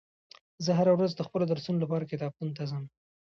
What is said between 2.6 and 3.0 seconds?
ځم